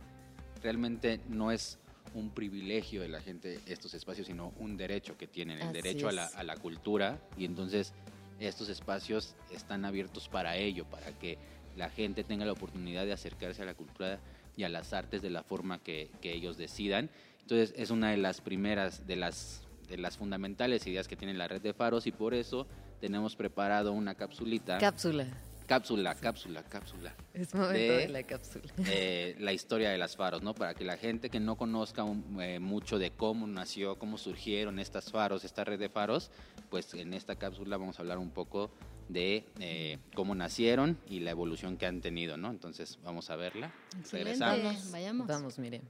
realmente 0.62 1.20
no 1.30 1.52
es 1.52 1.80
un 2.14 2.30
privilegio 2.30 3.02
de 3.02 3.10
la 3.10 3.22
gente 3.22 3.60
estos 3.66 3.96
espacios, 3.96 4.28
sino 4.28 4.54
un 4.60 4.78
derecho 4.78 5.18
que 5.18 5.26
tienen, 5.26 5.58
el 5.58 5.70
Así 5.70 5.82
derecho 5.82 6.10
a 6.10 6.12
la, 6.12 6.26
es. 6.28 6.36
a 6.36 6.44
la 6.44 6.58
cultura 6.58 7.20
y 7.36 7.46
entonces 7.46 7.92
estos 8.40 8.70
espacios 8.70 9.34
están 9.50 9.84
abiertos 9.84 10.30
para 10.30 10.58
ello, 10.58 10.86
para 10.86 11.12
que 11.18 11.40
la 11.76 11.90
gente 11.90 12.24
tenga 12.24 12.46
la 12.46 12.52
oportunidad 12.52 13.04
de 13.06 13.14
acercarse 13.14 13.64
a 13.64 13.66
la 13.66 13.74
cultura 13.74 14.20
y 14.56 14.64
a 14.64 14.70
las 14.70 14.94
artes 14.94 15.24
de 15.24 15.32
la 15.32 15.42
forma 15.42 15.80
que, 15.80 16.12
que 16.22 16.34
ellos 16.34 16.56
decidan. 16.56 17.10
Entonces 17.46 17.76
es 17.78 17.92
una 17.92 18.10
de 18.10 18.18
las 18.18 18.42
primeras, 18.42 19.06
de 19.06 19.16
las, 19.16 19.62
de 19.88 19.98
las 20.00 20.18
fundamentales 20.18 20.88
ideas 20.88 21.08
que 21.08 21.16
tiene 21.16 21.36
la 21.36 21.48
red 21.48 21.62
de 21.62 21.74
faros 21.76 22.08
y 22.08 22.12
por 22.12 22.34
eso 22.34 22.66
tenemos 23.00 23.36
preparado 23.36 23.92
una 23.94 24.16
capsulita. 24.16 24.80
Cápsula. 24.80 25.28
cápsula, 25.68 26.16
cápsula, 26.16 26.64
cápsula. 26.64 27.14
Es 27.36 27.54
momento 27.54 27.74
De- 27.78 27.98
de 28.00 28.08
la 28.10 28.24
cápsula. 28.24 28.64
eh, 28.88 29.36
la 29.40 29.54
historia 29.54 29.92
de 29.92 29.98
las 30.00 30.16
faros, 30.16 30.42
¿no? 30.42 30.56
Para 30.56 30.74
que 30.74 30.84
la 30.86 30.98
gente 30.98 31.30
que 31.30 31.40
no 31.40 31.56
conozca 31.56 32.04
un- 32.04 32.42
eh, 32.42 32.58
mucho 32.60 32.98
de 32.98 33.12
cómo 33.12 33.46
nació, 33.46 34.00
cómo 34.00 34.18
surgieron 34.18 34.80
estas 34.80 35.12
faros, 35.12 35.44
esta 35.46 35.64
red 35.64 35.78
de 35.80 35.90
faros, 35.90 36.32
pues 36.72 36.96
en 36.96 37.14
esta 37.14 37.36
cápsula 37.36 37.78
vamos 37.78 38.00
a 38.00 38.02
hablar 38.02 38.18
un 38.18 38.32
poco 38.32 38.72
de 39.08 39.46
eh, 39.60 40.00
cómo 40.16 40.34
nacieron 40.34 40.98
y 41.08 41.20
la 41.20 41.30
evolución 41.30 41.78
que 41.78 41.86
han 41.86 42.02
tenido, 42.02 42.38
¿no? 42.38 42.50
Entonces 42.50 42.98
vamos 43.04 43.30
a 43.30 43.36
verla. 43.36 43.72
Excelente, 44.00 44.32
Regresamos. 44.40 44.92
vayamos. 44.92 45.28
Vamos, 45.28 45.60
miren. 45.60 45.84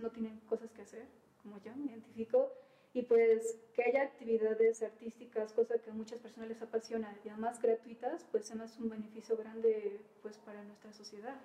No 0.00 0.10
tienen 0.10 0.38
cosas 0.48 0.70
que 0.72 0.82
hacer, 0.82 1.06
como 1.42 1.58
yo 1.62 1.74
me 1.76 1.86
identifico, 1.86 2.52
y 2.94 3.02
pues 3.02 3.58
que 3.74 3.84
haya 3.84 4.02
actividades 4.02 4.82
artísticas, 4.82 5.52
cosa 5.52 5.78
que 5.78 5.90
a 5.90 5.94
muchas 5.94 6.18
personas 6.20 6.48
les 6.48 6.62
apasiona, 6.62 7.16
y 7.24 7.28
además 7.28 7.60
gratuitas, 7.60 8.26
pues 8.30 8.54
me 8.54 8.64
hace 8.64 8.82
un 8.82 8.90
beneficio 8.90 9.36
grande 9.36 10.00
pues 10.22 10.38
para 10.38 10.62
nuestra 10.64 10.92
sociedad. 10.92 11.40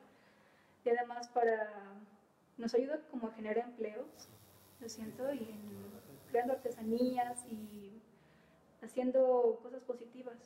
Y 0.86 0.90
además 0.90 1.30
para, 1.30 1.70
nos 2.58 2.74
ayuda 2.74 3.00
como 3.10 3.28
a 3.28 3.34
generar 3.34 3.66
empleos, 3.70 4.30
lo 4.82 4.90
siento, 4.90 5.34
y 5.34 5.48
creando 6.30 6.54
artesanías 6.54 7.46
y 7.50 8.02
haciendo 8.82 9.60
cosas 9.62 9.84
positivas. 9.84 10.38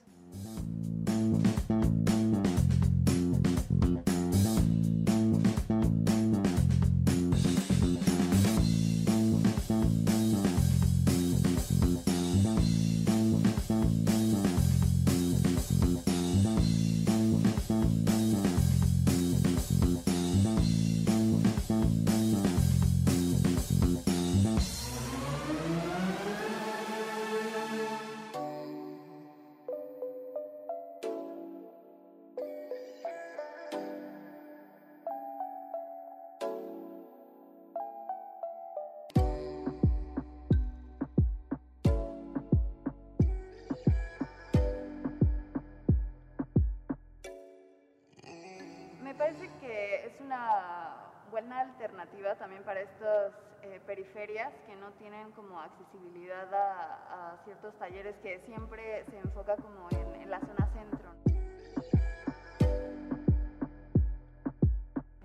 También 52.47 52.63
para 52.63 52.79
estas 52.79 53.33
eh, 53.61 53.81
periferias 53.85 54.53
que 54.65 54.73
no 54.77 54.93
tienen 54.93 55.33
como 55.33 55.59
accesibilidad 55.59 56.47
a, 56.53 57.37
ciertos 57.43 57.77
talleres 57.77 58.15
que 58.23 58.39
siempre 58.45 59.03
se 59.09 59.17
enfoca 59.17 59.57
como 59.57 59.89
en, 59.91 60.21
en 60.21 60.29
la 60.29 60.39
zona 60.39 60.69
centro. 60.71 61.11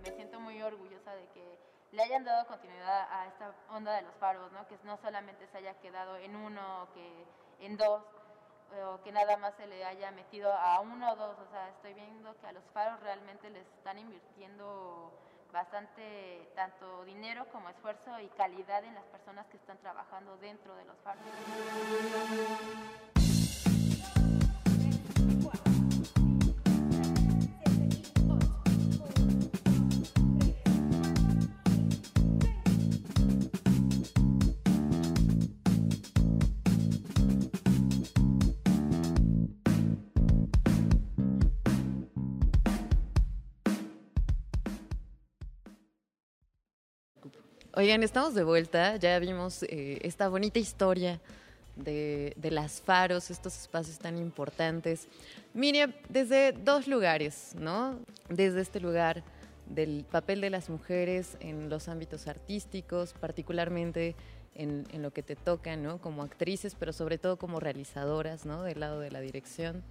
Me 0.02 0.10
siento 0.16 0.40
muy 0.40 0.60
orgullosa 0.62 1.14
de 1.14 1.28
que 1.28 1.60
le 1.92 2.02
hayan 2.02 2.24
dado 2.24 2.44
continuidad 2.48 3.06
a 3.12 3.28
esta 3.28 3.54
onda 3.70 3.94
de 3.94 4.02
los 4.02 4.14
faros, 4.16 4.50
¿no? 4.50 4.66
que 4.66 4.76
no 4.82 4.96
solamente 4.96 5.46
se 5.46 5.58
haya 5.58 5.74
quedado 5.74 6.16
en 6.16 6.34
uno, 6.34 6.88
que 6.92 7.24
en 7.64 7.76
dos, 7.76 8.02
o 8.84 9.00
que 9.04 9.12
nada 9.12 9.36
más 9.36 9.54
se 9.54 9.68
le 9.68 9.84
haya 9.84 10.10
metido 10.10 10.52
a 10.52 10.80
uno 10.80 11.12
o 11.12 11.14
dos. 11.14 11.38
O 11.38 11.50
sea, 11.52 11.68
estoy 11.68 11.94
viendo 11.94 12.36
que 12.40 12.48
a 12.48 12.52
los 12.52 12.64
faros 12.74 12.98
realmente 12.98 13.48
les 13.48 13.64
están 13.78 13.96
invirtiendo 14.00 15.12
bastante 15.52 16.50
tanto 16.54 17.04
dinero 17.04 17.46
como 17.52 17.68
esfuerzo 17.68 18.18
y 18.20 18.28
calidad 18.28 18.84
en 18.84 18.94
las 18.94 19.04
personas 19.04 19.46
que 19.46 19.58
están 19.58 19.78
trabajando 19.78 20.36
dentro 20.38 20.74
de 20.76 20.84
los 20.86 20.96
faros. 21.04 21.22
Oigan, 47.74 48.02
estamos 48.02 48.34
de 48.34 48.44
vuelta, 48.44 48.96
ya 48.96 49.18
vimos 49.18 49.62
eh, 49.62 49.98
esta 50.02 50.28
bonita 50.28 50.58
historia 50.58 51.22
de, 51.74 52.34
las 52.50 52.82
faros, 52.82 53.30
estos 53.30 53.58
espacios 53.58 53.98
tan 53.98 54.18
importantes. 54.18 55.08
Miriam, 55.54 55.94
desde 56.10 56.52
dos 56.52 56.86
lugares, 56.86 57.54
¿no? 57.58 57.98
Desde 58.28 58.60
este 58.60 58.78
lugar 58.78 59.24
del 59.70 60.04
papel 60.04 60.42
de 60.42 60.50
las 60.50 60.68
mujeres 60.68 61.38
en 61.40 61.70
los 61.70 61.88
ámbitos 61.88 62.26
artísticos, 62.26 63.14
particularmente 63.14 64.16
en, 64.54 64.86
en, 64.92 65.00
lo 65.00 65.10
que 65.14 65.22
te 65.22 65.34
toca, 65.34 65.74
¿no? 65.76 65.96
Como 65.96 66.24
actrices, 66.24 66.76
pero 66.78 66.92
sobre 66.92 67.16
todo 67.16 67.38
como 67.38 67.58
realizadoras, 67.58 68.44
¿no? 68.44 68.64
Del 68.64 68.80
lado 68.80 69.00
de 69.00 69.10
la 69.10 69.22
dirección 69.22 69.82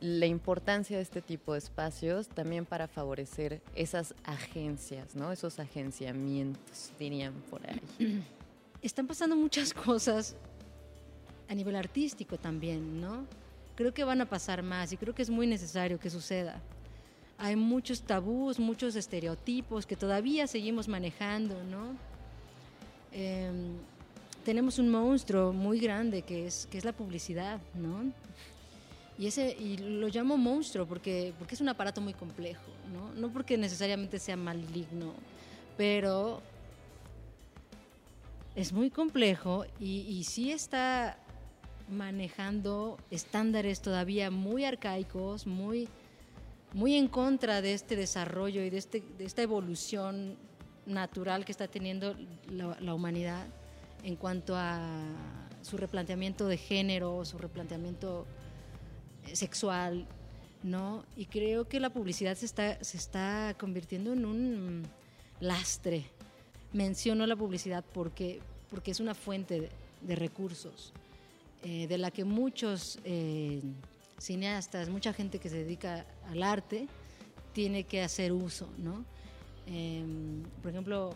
la 0.00 0.26
importancia 0.26 0.96
de 0.96 1.02
este 1.02 1.20
tipo 1.20 1.52
de 1.52 1.58
espacios 1.58 2.28
también 2.28 2.64
para 2.64 2.88
favorecer 2.88 3.60
esas 3.74 4.14
agencias, 4.24 5.14
¿no? 5.14 5.30
Esos 5.30 5.58
agenciamientos, 5.58 6.90
dirían 6.98 7.34
por 7.50 7.60
ahí. 7.68 7.80
Están 8.82 9.06
pasando 9.06 9.36
muchas 9.36 9.74
cosas 9.74 10.36
a 11.48 11.54
nivel 11.54 11.76
artístico 11.76 12.38
también, 12.38 13.00
¿no? 13.00 13.26
Creo 13.74 13.92
que 13.92 14.04
van 14.04 14.20
a 14.22 14.26
pasar 14.26 14.62
más 14.62 14.92
y 14.92 14.96
creo 14.96 15.14
que 15.14 15.22
es 15.22 15.30
muy 15.30 15.46
necesario 15.46 15.98
que 16.00 16.08
suceda. 16.08 16.60
Hay 17.36 17.56
muchos 17.56 18.02
tabús, 18.02 18.58
muchos 18.58 18.96
estereotipos 18.96 19.86
que 19.86 19.96
todavía 19.96 20.46
seguimos 20.46 20.88
manejando, 20.88 21.62
¿no? 21.64 21.96
Em, 23.12 23.74
tenemos 24.44 24.78
un 24.78 24.88
monstruo 24.88 25.52
muy 25.52 25.78
grande 25.78 26.22
que 26.22 26.46
es, 26.46 26.66
que 26.70 26.78
es 26.78 26.84
la 26.84 26.92
publicidad, 26.92 27.60
¿no? 27.74 28.12
Y, 29.20 29.26
ese, 29.26 29.54
y 29.60 29.76
lo 29.76 30.08
llamo 30.08 30.38
monstruo 30.38 30.86
porque, 30.86 31.34
porque 31.38 31.54
es 31.54 31.60
un 31.60 31.68
aparato 31.68 32.00
muy 32.00 32.14
complejo, 32.14 32.64
¿no? 32.90 33.12
No 33.12 33.30
porque 33.30 33.58
necesariamente 33.58 34.18
sea 34.18 34.34
maligno, 34.34 35.12
pero 35.76 36.40
es 38.56 38.72
muy 38.72 38.88
complejo 38.88 39.66
y, 39.78 40.24
sí 40.24 40.50
está 40.50 41.18
manejando 41.90 42.96
estándares 43.10 43.82
todavía 43.82 44.30
muy 44.30 44.64
arcaicos, 44.64 45.46
muy, 45.46 45.86
muy 46.72 46.94
en 46.94 47.06
contra 47.06 47.60
de 47.60 47.74
este 47.74 47.96
desarrollo 47.96 48.62
y 48.62 48.70
de, 48.70 48.78
este, 48.78 49.04
de 49.18 49.26
esta 49.26 49.42
evolución 49.42 50.38
natural 50.86 51.44
que 51.44 51.52
está 51.52 51.68
teniendo 51.68 52.16
la, 52.48 52.74
la, 52.80 52.94
humanidad 52.94 53.46
en 54.02 54.16
cuanto 54.16 54.56
a 54.56 54.80
su 55.60 55.76
replanteamiento 55.76 56.48
de 56.48 56.56
género, 56.56 57.22
su 57.26 57.36
replanteamiento 57.36 58.26
sexual, 59.32 60.06
¿no? 60.62 61.04
Y 61.16 61.26
creo 61.26 61.68
que 61.68 61.80
la 61.80 61.90
publicidad 61.90 62.36
se 62.36 62.46
está, 62.46 62.82
se 62.82 62.96
está 62.96 63.54
convirtiendo 63.58 64.12
en 64.12 64.24
un 64.24 64.82
lastre. 65.40 66.04
Menciono 66.72 67.26
la 67.26 67.36
publicidad 67.36 67.84
porque, 67.92 68.40
porque 68.70 68.90
es 68.90 69.00
una 69.00 69.14
fuente 69.14 69.70
de, 70.02 70.16
recursos, 70.16 70.92
eh, 71.62 71.86
de 71.86 71.98
la 71.98 72.10
que 72.10 72.24
muchos 72.24 72.98
eh, 73.04 73.60
cineastas, 74.18 74.88
mucha 74.88 75.12
gente 75.12 75.38
que 75.38 75.48
se 75.48 75.56
dedica 75.64 76.06
al 76.28 76.42
arte, 76.42 76.86
tiene 77.52 77.84
que 77.84 78.02
hacer 78.02 78.32
uso, 78.32 78.68
¿no? 78.78 79.04
Em, 79.66 80.42
por 80.62 80.70
ejemplo, 80.70 81.14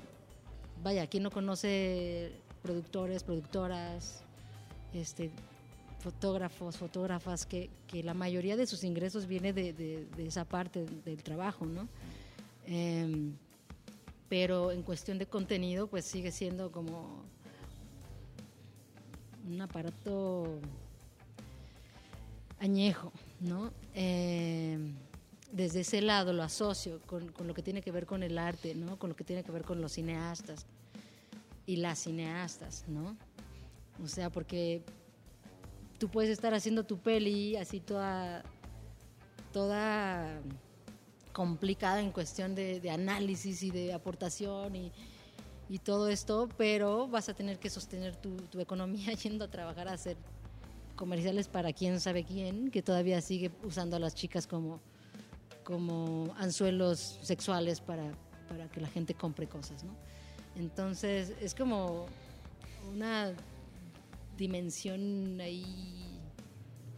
vaya, 0.82 1.06
¿quién 1.06 1.22
no 1.22 1.30
conoce 1.30 2.32
productores, 2.62 3.22
productoras, 3.22 4.22
este, 4.92 5.30
fotógrafos, 6.04 6.76
fotógrafas, 6.76 7.46
que, 7.46 7.70
que, 7.86 8.02
la 8.02 8.12
mayoría 8.12 8.58
de 8.58 8.66
sus 8.66 8.84
ingresos 8.84 9.26
viene 9.26 9.54
de, 9.54 9.72
de, 9.72 10.26
esa 10.26 10.44
parte 10.44 10.84
del 11.02 11.22
trabajo, 11.22 11.64
¿no? 11.64 11.88
Em, 12.66 13.32
pero 14.28 14.70
en 14.70 14.82
cuestión 14.82 15.18
de 15.18 15.24
contenido, 15.24 15.86
pues 15.86 16.04
sigue 16.04 16.30
siendo 16.30 16.70
como 16.70 17.22
un 19.48 19.62
aparato 19.62 20.58
añejo, 22.58 23.10
¿no? 23.40 23.72
Em, 23.94 24.94
desde 25.52 25.80
ese 25.80 26.02
lado 26.02 26.34
lo 26.34 26.42
asocio 26.42 27.00
con, 27.06 27.28
con, 27.28 27.46
lo 27.46 27.54
que 27.54 27.62
tiene 27.62 27.80
que 27.80 27.92
ver 27.92 28.04
con 28.04 28.22
el 28.22 28.36
arte, 28.36 28.74
¿no? 28.74 28.98
Con 28.98 29.08
lo 29.08 29.16
que 29.16 29.24
tiene 29.24 29.42
que 29.42 29.52
ver 29.52 29.64
con 29.64 29.80
los 29.80 29.92
cineastas 29.92 30.66
y 31.64 31.76
las 31.76 32.00
cineastas, 32.00 32.84
¿no? 32.88 33.16
O 34.02 34.08
sea, 34.08 34.28
porque 34.28 34.82
tú 36.04 36.10
puedes 36.10 36.30
estar 36.30 36.52
haciendo 36.52 36.84
tu 36.84 36.98
peli 36.98 37.56
así 37.56 37.80
toda, 37.80 38.42
toda 39.54 40.38
complicada 41.32 42.02
en 42.02 42.12
cuestión 42.12 42.54
de, 42.54 42.90
análisis 42.90 43.62
y 43.62 43.70
de 43.70 43.94
aportación 43.94 44.76
y, 44.76 44.92
y, 45.70 45.78
todo 45.78 46.10
esto, 46.10 46.50
pero 46.58 47.08
vas 47.08 47.30
a 47.30 47.34
tener 47.34 47.58
que 47.58 47.70
sostener 47.70 48.16
tu, 48.16 48.36
tu, 48.36 48.60
economía 48.60 49.14
yendo 49.22 49.46
a 49.46 49.48
trabajar 49.48 49.88
a 49.88 49.94
hacer 49.94 50.18
comerciales 50.94 51.48
para 51.48 51.72
quién 51.72 51.98
sabe 52.00 52.22
quién, 52.22 52.70
que 52.70 52.82
todavía 52.82 53.22
sigue 53.22 53.50
usando 53.62 53.96
a 53.96 53.98
las 53.98 54.14
chicas 54.14 54.46
como, 54.46 54.82
como 55.62 56.34
anzuelos 56.36 57.18
sexuales 57.22 57.80
para, 57.80 58.12
para 58.46 58.68
que 58.68 58.82
la 58.82 58.88
gente 58.88 59.14
compre 59.14 59.46
cosas, 59.46 59.82
¿no? 59.84 59.94
Entonces 60.54 61.32
es 61.40 61.54
como 61.54 62.04
una 62.92 63.34
dimensión 64.36 65.40
ahí 65.40 66.20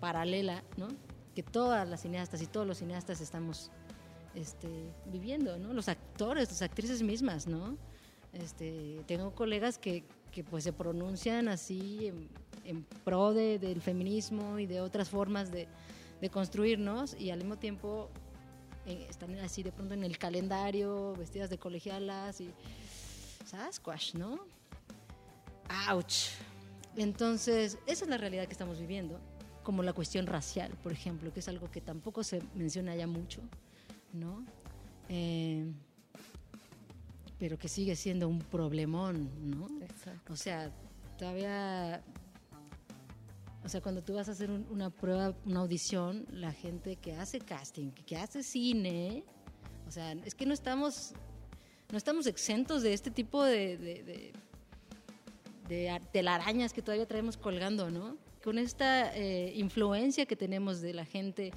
paralela, 0.00 0.62
¿no? 0.76 0.88
Que 1.34 1.42
todas 1.42 1.88
las 1.88 2.02
cineastas 2.02 2.42
y 2.42 2.46
todos 2.46 2.66
los 2.66 2.78
cineastas 2.78 3.20
estamos 3.20 3.70
este, 4.34 4.68
viviendo, 5.06 5.58
¿no? 5.58 5.72
Los 5.72 5.88
actores, 5.88 6.48
las 6.48 6.62
actrices 6.62 7.02
mismas, 7.02 7.46
¿no? 7.46 7.76
Este, 8.32 9.02
tengo 9.06 9.34
colegas 9.34 9.78
que, 9.78 10.04
que 10.30 10.44
pues 10.44 10.64
se 10.64 10.72
pronuncian 10.72 11.48
así 11.48 12.12
en, 12.64 12.84
pro 13.04 13.32
de, 13.32 13.58
del 13.58 13.80
feminismo 13.80 14.58
y 14.58 14.66
de 14.66 14.80
otras 14.80 15.08
formas 15.08 15.50
de, 15.50 15.68
construirnos 16.30 17.14
y 17.18 17.30
al 17.30 17.38
mismo 17.38 17.56
tiempo 17.56 18.10
eh, 18.84 19.06
están 19.08 19.38
así 19.38 19.62
de 19.62 19.70
pronto 19.70 19.94
en 19.94 20.02
el 20.02 20.18
calendario, 20.18 21.14
vestidas 21.14 21.50
de 21.50 21.58
colegialas 21.58 22.40
y 22.40 22.50
Sasquatch, 23.44 24.14
¿no? 24.14 24.40
¡Auch! 25.88 26.32
Entonces, 26.96 27.78
esa 27.86 28.04
es 28.04 28.10
la 28.10 28.16
realidad 28.16 28.46
que 28.46 28.52
estamos 28.52 28.78
viviendo, 28.78 29.20
como 29.62 29.82
la 29.82 29.92
cuestión 29.92 30.26
racial, 30.26 30.70
por 30.82 30.92
ejemplo, 30.92 31.32
que 31.32 31.40
es 31.40 31.48
algo 31.48 31.70
que 31.70 31.80
tampoco 31.80 32.22
se 32.24 32.42
menciona 32.54 32.94
ya 32.96 33.06
mucho, 33.06 33.42
¿no? 34.12 34.44
Eh, 35.08 35.70
pero 37.38 37.58
que 37.58 37.68
sigue 37.68 37.96
siendo 37.96 38.28
un 38.28 38.38
problemón, 38.38 39.28
¿no? 39.50 39.66
Exacto. 39.84 40.32
O 40.32 40.36
sea, 40.36 40.72
todavía, 41.18 42.02
o 43.62 43.68
sea, 43.68 43.80
cuando 43.82 44.02
tú 44.02 44.14
vas 44.14 44.28
a 44.28 44.32
hacer 44.32 44.50
un- 44.50 44.66
una 44.70 44.88
prueba, 44.90 45.34
una 45.44 45.60
audición, 45.60 46.24
la 46.30 46.52
gente 46.52 46.96
que 46.96 47.14
hace 47.16 47.40
casting, 47.40 47.90
que 47.90 48.16
hace 48.16 48.42
cine, 48.42 49.22
o 49.86 49.90
sea, 49.90 50.12
es 50.12 50.34
que 50.34 50.46
no 50.46 50.54
estamos, 50.54 51.12
no 51.92 51.98
estamos 51.98 52.26
exentos 52.26 52.82
de 52.82 52.94
este 52.94 53.10
tipo 53.10 53.44
de, 53.44 53.76
de, 53.76 54.02
de- 54.02 54.32
de 55.68 55.90
ar- 55.90 56.02
telarañas 56.12 56.72
que 56.72 56.82
todavía 56.82 57.06
traemos 57.06 57.36
colgando, 57.36 57.90
¿no? 57.90 58.16
Con 58.44 58.58
esta 58.58 59.14
eh, 59.16 59.52
influencia 59.56 60.26
que 60.26 60.36
tenemos 60.36 60.80
de 60.80 60.94
la 60.94 61.04
gente 61.04 61.52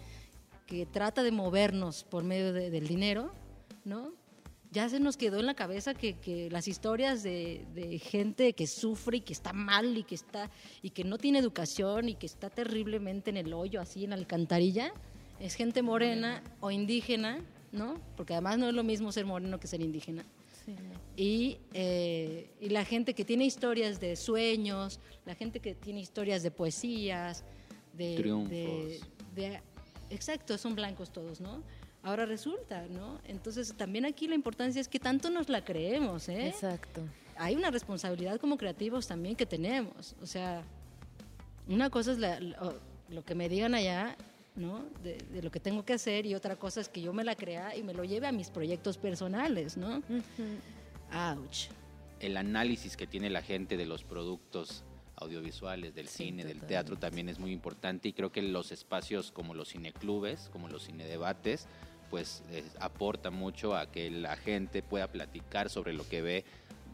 que 0.66 0.86
trata 0.86 1.24
de 1.24 1.32
movernos 1.32 2.04
por 2.04 2.24
medio 2.24 2.54
de- 2.54 2.70
del 2.70 2.88
dinero, 2.88 3.32
¿no? 3.86 4.14
Ya 4.72 4.88
se 4.88 5.00
nos 5.00 5.18
quedó 5.18 5.40
en 5.40 5.48
la 5.48 5.56
cabeza 5.56 5.96
que, 5.96 6.20
que 6.20 6.48
las 6.52 6.68
historias 6.68 7.24
de, 7.24 7.66
de 7.74 7.98
gente 7.98 8.54
que 8.54 8.68
sufre 8.68 9.18
y 9.18 9.22
que 9.22 9.34
está 9.34 9.52
mal 9.52 9.98
y 9.98 10.04
que 10.04 10.14
está 10.14 10.52
y 10.84 10.92
que 10.92 11.04
no 11.04 11.18
tiene 11.18 11.40
educación 11.40 12.08
y 12.10 12.14
que 12.14 12.28
está 12.28 12.52
terriblemente 12.52 13.32
en 13.32 13.38
el 13.38 13.52
hoyo, 13.54 13.82
así 13.82 14.04
en 14.04 14.12
la 14.12 14.16
alcantarilla, 14.18 14.94
es 15.40 15.56
gente 15.56 15.82
morena 15.82 16.44
o 16.60 16.70
indígena, 16.70 17.40
¿no? 17.72 18.00
Porque 18.16 18.34
además 18.34 18.60
no 18.60 18.68
es 18.68 18.76
lo 18.76 18.84
mismo 18.84 19.12
ser 19.12 19.26
moreno 19.26 19.60
que 19.60 19.66
ser 19.68 19.82
indígena. 19.82 20.24
Sí, 20.78 20.84
no. 20.84 21.00
Y, 21.16 21.58
eh, 21.74 22.52
y 22.62 22.70
la 22.70 22.86
gente 22.86 23.14
que 23.14 23.26
tiene 23.26 23.46
historias 23.46 24.00
de 24.00 24.16
sueños, 24.16 25.00
la 25.26 25.36
gente 25.36 25.60
que 25.60 25.74
tiene 25.76 26.00
historias 26.00 26.44
de 26.44 26.52
poesías, 26.52 27.44
de... 27.94 28.16
Triunfos. 28.16 28.50
de- 28.52 29.00
de- 29.36 29.62
exacto, 30.10 30.58
son 30.58 30.76
blancos 30.76 31.12
todos, 31.12 31.42
¿no? 31.42 31.64
Ahora 32.04 32.26
resulta, 32.26 32.86
¿no? 32.88 33.20
Entonces 33.26 33.74
también 33.76 34.06
aquí 34.06 34.28
la 34.28 34.36
importancia 34.36 34.80
es 34.80 34.88
que 34.88 35.00
tanto 35.00 35.30
nos 35.30 35.50
la 35.50 35.66
creemos, 35.66 36.30
¿eh? 36.30 36.48
Exacto. 36.48 37.02
Hay 37.36 37.56
una 37.56 37.72
responsabilidad 37.72 38.40
como 38.40 38.58
creativos 38.58 39.08
también 39.08 39.36
que 39.36 39.46
tenemos. 39.46 40.16
O 40.22 40.26
sea, 40.26 40.64
una 41.68 41.90
cosa 41.90 42.12
es 42.14 42.20
la- 42.20 42.40
lo, 42.40 42.80
lo 43.10 43.26
que 43.26 43.36
me 43.36 43.50
digan 43.50 43.76
allá, 43.76 44.16
¿no? 44.56 44.86
De, 45.04 45.18
de 45.32 45.42
lo 45.42 45.52
que 45.52 45.60
tengo 45.60 45.86
que 45.86 45.94
hacer 45.94 46.26
y 46.26 46.36
otra 46.36 46.56
cosa 46.58 46.82
es 46.82 46.90
que 46.90 47.02
yo 47.02 47.14
me 47.14 47.24
la 47.24 47.36
crea 47.36 47.76
y 47.76 47.84
me 47.84 47.94
lo 47.94 48.04
lleve 48.04 48.28
a 48.28 48.32
mis 48.32 48.50
proyectos 48.50 48.98
personales, 48.98 49.78
¿no? 49.78 50.02
Ouch. 51.12 51.70
el 52.20 52.38
análisis 52.38 52.96
que 52.98 53.08
tiene 53.08 53.30
la 53.30 53.42
gente 53.42 53.78
de 53.78 53.86
los 53.86 54.04
productos 54.04 54.84
audiovisuales, 55.16 55.96
del 55.96 56.08
Sí, 56.08 56.26
cine, 56.26 56.44
del 56.46 56.62
teatro 56.62 56.98
también 56.98 57.30
es 57.30 57.40
muy 57.40 57.52
importante 57.52 58.08
y 58.10 58.14
creo 58.14 58.32
que 58.32 58.42
los 58.42 58.72
espacios 58.72 59.32
como 59.32 59.54
los 59.54 59.70
cineclubes, 59.70 60.50
como 60.52 60.68
los 60.70 60.86
cinedebates, 60.86 61.68
pues 62.10 62.42
eh, 62.52 62.64
aporta 62.80 63.30
mucho 63.30 63.76
a 63.76 63.92
que 63.92 64.10
la 64.12 64.36
gente 64.38 64.82
pueda 64.82 65.08
platicar 65.12 65.70
sobre 65.70 65.94
lo 65.94 66.08
que 66.08 66.22
ve 66.22 66.46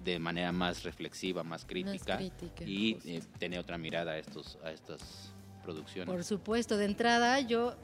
de 0.04 0.20
manera 0.20 0.52
más 0.52 0.84
reflexiva, 0.84 1.44
más 1.44 1.66
crítica, 1.66 2.18
crítica, 2.18 2.64
y 2.66 2.98
eh, 3.06 3.22
tener 3.40 3.60
otra 3.60 3.78
mirada 3.78 4.12
a 4.14 4.18
estos 4.18 4.58
a 4.64 4.72
estas 4.72 5.34
producciones. 5.66 6.14
Por 6.14 6.24
supuesto, 6.24 6.78
de 6.78 6.86
entrada 6.86 7.40
yo, 7.42 7.76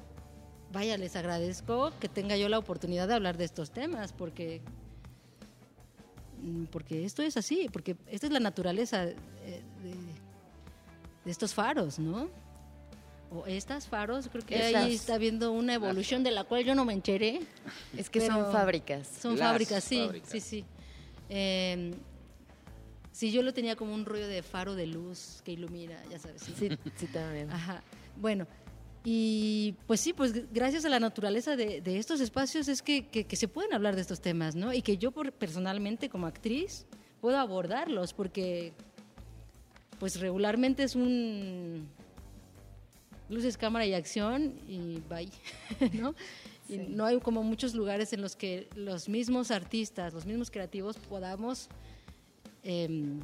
vaya, 0.71 0.97
les 0.97 1.15
agradezco 1.15 1.91
que 1.99 2.07
tenga 2.07 2.37
yo 2.37 2.47
la 2.49 2.59
oportunidad 2.59 3.07
de 3.07 3.15
hablar 3.15 3.37
de 3.37 3.45
estos 3.45 3.71
temas, 3.71 4.13
porque, 4.13 4.61
mm, 6.41 6.65
porque 6.65 7.05
esto 7.05 7.21
es 7.23 7.37
así, 7.37 7.67
porque 7.73 7.95
esta 8.07 8.27
es 8.27 8.33
la 8.33 8.39
naturaleza 8.39 9.05
eh, 9.05 9.15
de, 9.83 9.93
de 11.25 11.31
estos 11.31 11.53
faros, 11.53 11.99
¿no? 11.99 12.29
O 13.33 13.45
estas 13.45 13.87
faros, 13.87 14.27
creo 14.29 14.45
que 14.45 14.55
Esas. 14.69 14.83
ahí 14.83 14.93
está 14.93 15.17
viendo 15.17 15.53
una 15.53 15.73
evolución 15.73 16.21
de 16.21 16.31
la 16.31 16.43
cual 16.43 16.65
yo 16.65 16.75
no 16.75 16.83
me 16.83 16.91
enteré. 16.93 17.39
Es 17.97 18.09
que 18.09 18.19
son 18.19 18.51
fábricas. 18.51 19.07
Son 19.07 19.37
Las 19.39 19.47
fábricas, 19.49 19.83
sí, 19.85 20.03
fábricas. 20.05 20.29
sí, 20.29 20.39
sí. 20.41 20.65
Eh, 21.29 21.93
sí, 23.11 23.31
yo 23.31 23.41
lo 23.43 23.53
tenía 23.53 23.75
como 23.75 23.93
un 23.93 24.05
rollo 24.05 24.27
de 24.27 24.41
faro 24.43 24.75
de 24.75 24.87
luz 24.87 25.41
que 25.43 25.51
ilumina, 25.53 26.01
ya 26.09 26.19
sabes. 26.19 26.41
sí. 26.43 26.53
Sí, 26.57 26.69
sí, 26.95 27.07
también. 27.07 27.49
Ajá. 27.51 27.81
Bueno, 28.17 28.47
y 29.03 29.73
pues 29.87 29.99
sí, 29.99 30.13
pues 30.13 30.51
gracias 30.53 30.85
a 30.85 30.89
la 30.89 30.99
naturaleza 30.99 31.55
de, 31.55 31.81
de 31.81 31.97
estos 31.97 32.21
espacios 32.21 32.67
es 32.67 32.81
que, 32.81 33.07
que- 33.07 33.23
que 33.25 33.35
se 33.35 33.47
pueden 33.47 33.73
hablar 33.73 33.95
de 33.95 34.01
estos 34.01 34.21
temas, 34.21 34.55
¿no? 34.55 34.73
Y 34.73 34.81
que 34.81 34.97
yo 34.97 35.11
por, 35.11 35.31
personalmente 35.31 36.07
como 36.09 36.27
actriz 36.27 36.85
puedo 37.19 37.37
abordarlos 37.37 38.13
porque 38.13 38.73
pues 39.99 40.19
regularmente 40.19 40.83
es 40.83 40.95
un 40.95 41.87
luces, 43.29 43.57
cámara 43.57 43.85
y 43.85 43.93
acción 43.93 44.53
y 44.67 44.99
bye, 45.09 45.29
¿no? 45.93 46.13
Y 46.67 46.77
no 46.77 47.05
hay 47.05 47.19
como 47.19 47.43
muchos 47.43 47.73
lugares 47.75 48.13
en 48.13 48.21
los 48.21 48.35
que 48.35 48.67
los 48.75 49.09
mismos 49.09 49.51
artistas, 49.51 50.13
los 50.13 50.25
mismos 50.25 50.51
creativos 50.51 50.97
podamos 50.97 51.67
em, 52.63 53.19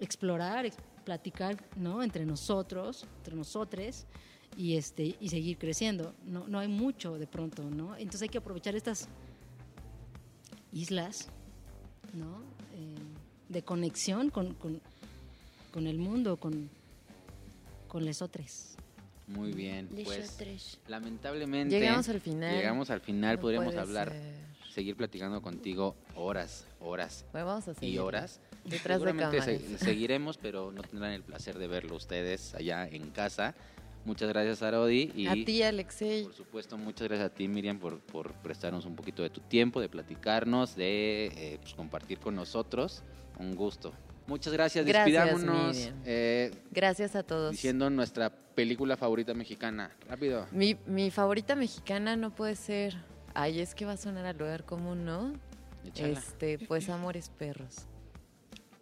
explorar, 0.00 0.66
ex- 0.66 0.76
platicar, 1.04 1.56
¿no? 1.76 2.02
Entre 2.02 2.24
nosotros, 2.26 3.04
entre 3.18 3.34
nosotres 3.34 4.06
y 4.56 4.76
este 4.76 5.16
y 5.20 5.28
seguir 5.28 5.56
creciendo. 5.58 6.14
No, 6.24 6.46
no 6.48 6.58
hay 6.58 6.68
mucho 6.68 7.18
de 7.18 7.26
pronto, 7.26 7.62
¿no? 7.70 7.96
Entonces 7.96 8.22
hay 8.22 8.28
que 8.28 8.38
aprovechar 8.38 8.74
estas 8.76 9.08
islas, 10.72 11.28
¿no? 12.14 12.42
Eh, 12.74 12.94
de 13.48 13.62
conexión 13.62 14.30
con, 14.30 14.54
con, 14.54 14.80
con 15.72 15.86
el 15.86 15.98
mundo, 15.98 16.36
con, 16.36 16.68
con 17.88 18.04
lesotres. 18.04 18.76
Muy 19.26 19.52
bien, 19.52 19.88
pues 20.04 20.78
lamentablemente 20.86 21.78
Llegamos 21.78 22.08
al 22.08 22.20
final. 22.20 22.54
Llegamos 22.56 22.90
al 22.90 23.00
final, 23.00 23.36
No 23.36 23.40
podríamos 23.42 23.76
hablar, 23.76 24.08
ser. 24.10 24.47
Seguir 24.68 24.96
platicando 24.96 25.40
contigo 25.42 25.96
horas, 26.14 26.66
horas 26.80 27.24
Bueno, 27.32 27.46
vamos 27.46 27.68
a 27.68 27.74
seguir. 27.74 27.94
y 27.94 27.98
horas. 27.98 28.40
Detrás 28.64 29.00
de 29.00 29.06
Seguramente 29.06 29.38
cámaras. 29.38 29.60
se- 29.62 29.78
seguiremos, 29.78 30.36
pero 30.38 30.72
no 30.72 30.82
tendrán 30.82 31.12
el 31.12 31.22
placer 31.22 31.58
de 31.58 31.66
verlo 31.68 31.96
ustedes 31.96 32.54
allá 32.54 32.86
en 32.86 33.10
casa. 33.10 33.54
Muchas 34.04 34.28
gracias, 34.28 34.62
Arodi. 34.62 35.10
Y 35.14 35.26
A 35.26 35.32
ti, 35.34 35.62
Alexei. 35.62 36.24
por 36.24 36.34
supuesto, 36.34 36.78
muchas 36.78 37.08
gracias 37.08 37.30
a 37.30 37.34
ti, 37.34 37.48
Miriam, 37.48 37.78
por, 37.78 37.98
por 38.00 38.32
prestarnos 38.34 38.86
un 38.86 38.94
poquito 38.96 39.22
de 39.22 39.30
tu 39.30 39.40
tiempo, 39.40 39.80
de 39.80 39.88
platicarnos, 39.88 40.76
de 40.76 41.26
eh, 41.26 41.58
pues, 41.60 41.74
compartir 41.74 42.18
con 42.18 42.34
nosotros. 42.34 43.02
Un 43.38 43.54
gusto. 43.54 43.92
Muchas 44.26 44.52
gracias. 44.52 44.84
Gracias, 44.84 45.24
Despidámonos 45.26 45.76
Miriam. 45.76 45.94
eh, 46.04 46.50
Gracias 46.70 47.16
a 47.16 47.22
todos. 47.22 47.50
diciendo 47.52 47.88
nuestra 47.90 48.30
película 48.30 48.96
favorita 48.96 49.32
mexicana. 49.34 49.90
Rápido. 50.08 50.46
Mi, 50.52 50.76
mi 50.86 51.10
favorita 51.10 51.54
mexicana 51.54 52.16
no 52.16 52.34
puede 52.34 52.54
ser. 52.56 52.94
Ay, 53.34 53.60
es 53.60 53.74
que 53.74 53.84
va 53.84 53.92
a 53.92 53.96
sonar 53.96 54.26
al 54.26 54.36
lugar 54.36 54.64
común, 54.64 55.04
¿no? 55.04 55.32
Este, 55.94 56.58
pues 56.58 56.88
Amores 56.88 57.30
Perros. 57.30 57.76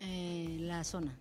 Eh, 0.01 0.57
la 0.61 0.83
zona. 0.85 1.15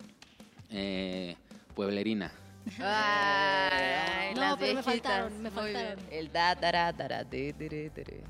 Eh, 0.70 1.36
Pueblerina. 1.76 2.32
Ay, 2.80 4.34
No, 4.36 4.42
las 4.42 4.56
pero 4.58 4.74
me 4.76 4.82
viejitas. 4.82 4.86
faltaron, 4.86 5.34
me 5.42 5.50
Muy 5.50 5.60
faltaron. 5.74 5.96
bien. 6.10 6.20
El 6.20 6.32
da, 6.32 6.56
de, 6.56 7.54
de, 7.54 7.90
de. 7.90 8.24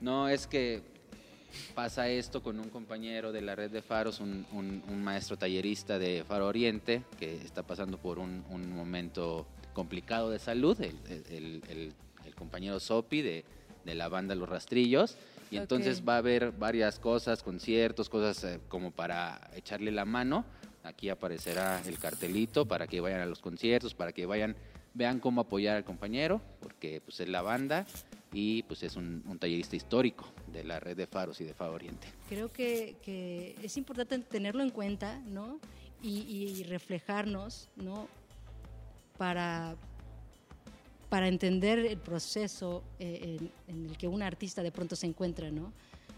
No, 0.00 0.28
es 0.28 0.46
que 0.46 0.82
pasa 1.74 2.08
esto 2.08 2.42
con 2.42 2.60
un 2.60 2.68
compañero 2.70 3.32
de 3.32 3.40
la 3.42 3.54
red 3.56 3.70
de 3.70 3.82
faros, 3.82 4.20
un, 4.20 4.46
un- 4.52 4.82
un 4.88 5.02
maestro 5.02 5.36
tallerista 5.36 5.98
de 5.98 6.24
Faro 6.26 6.46
Oriente, 6.46 7.02
que 7.18 7.34
está 7.36 7.62
pasando 7.66 7.98
por 7.98 8.18
un, 8.18 8.44
un 8.48 8.70
momento 8.72 9.46
complicado 9.72 10.30
de 10.30 10.38
salud, 10.38 10.80
el, 10.80 10.96
el- 11.08 11.24
el- 11.30 11.62
el- 11.68 11.92
el 12.26 12.34
compañero 12.34 12.78
Sopi 12.80 13.22
de, 13.22 13.44
de 13.88 13.94
la 13.94 14.08
banda 14.08 14.34
Los 14.34 14.48
Rastrillos. 14.48 15.16
Y 15.50 15.56
entonces 15.56 16.00
Ok. 16.00 16.08
va 16.08 16.14
a 16.16 16.18
haber 16.18 16.52
varias 16.52 16.98
cosas, 16.98 17.42
conciertos, 17.42 18.10
cosas 18.10 18.44
eh, 18.44 18.60
como 18.68 18.90
para 18.90 19.50
echarle 19.54 19.90
la 19.90 20.04
mano. 20.04 20.44
Aquí 20.84 21.08
aparecerá 21.08 21.80
el 21.86 21.98
cartelito 21.98 22.66
para 22.66 22.86
que 22.86 23.00
vayan 23.00 23.20
a 23.20 23.26
los 23.26 23.40
conciertos, 23.40 23.94
para 23.94 24.12
que 24.12 24.26
vayan, 24.26 24.54
vean 24.92 25.20
cómo 25.20 25.40
apoyar 25.40 25.76
al 25.76 25.84
compañero, 25.84 26.40
porque 26.60 27.00
pues 27.02 27.20
es 27.20 27.28
la 27.30 27.40
banda 27.40 27.86
y 28.32 28.62
pues 28.64 28.82
es 28.82 28.96
un, 28.96 29.22
un 29.26 29.38
tallerista 29.38 29.74
histórico 29.74 30.28
de 30.52 30.64
la 30.64 30.78
red 30.80 30.96
de 30.96 31.06
faros 31.06 31.40
y 31.40 31.44
de 31.44 31.54
Faro 31.54 31.72
Oriente. 31.72 32.06
Creo 32.28 32.52
que, 32.52 32.96
que 33.02 33.56
es 33.62 33.76
importante 33.78 34.26
tenerlo 34.30 34.62
en 34.62 34.70
cuenta, 34.70 35.18
¿no? 35.26 35.60
Y, 36.02 36.20
y 36.28 36.62
reflejarnos, 36.64 37.68
¿no? 37.76 38.06
Para, 39.16 39.76
para 41.08 41.28
entender 41.28 41.78
el 41.78 41.98
proceso 41.98 42.82
eh, 42.98 43.38
en, 43.40 43.74
en 43.74 43.86
el 43.90 43.96
que 43.96 44.08
un 44.08 44.22
artista 44.22 44.62
de 44.62 44.70
pronto 44.72 44.94
se 44.96 45.06
encuentra, 45.06 45.50
¿no? 45.50 45.72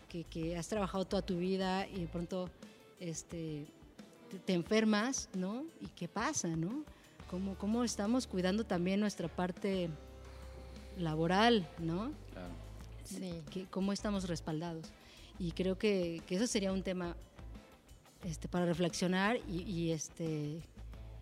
Que, 0.08 0.24
que 0.24 0.56
has 0.56 0.68
trabajado 0.68 1.04
toda 1.04 1.22
tu 1.22 1.36
vida 1.38 1.86
y 1.86 2.00
de 2.00 2.06
pronto 2.08 2.50
este, 2.98 3.66
te, 4.30 4.38
te 4.40 4.52
enfermas, 4.54 5.28
¿no? 5.34 5.64
¿Y 5.80 5.86
qué 5.88 6.08
pasa, 6.08 6.48
no? 6.48 6.84
¿Cómo, 7.30 7.54
¿Cómo 7.56 7.84
estamos 7.84 8.26
cuidando 8.26 8.64
también 8.64 8.98
nuestra 8.98 9.28
parte 9.28 9.88
laboral, 10.98 11.66
¿no? 11.78 12.10
Claro. 12.32 12.54
Sí. 13.04 13.42
que- 13.50 13.66
cómo 13.66 13.92
estamos 13.92 14.28
respaldados. 14.28 14.86
Y 15.38 15.52
creo 15.52 15.78
que, 15.78 16.20
que 16.26 16.36
eso 16.36 16.46
sería 16.46 16.72
un 16.72 16.82
tema 16.82 17.16
este, 18.24 18.48
para 18.48 18.66
reflexionar 18.66 19.38
y, 19.48 19.62
y, 19.62 19.92
este 19.92 20.60